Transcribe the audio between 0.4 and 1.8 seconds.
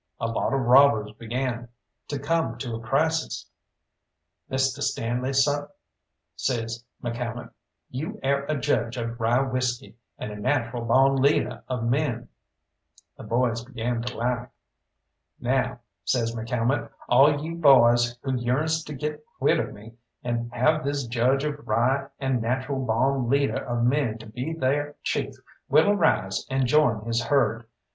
of robbers began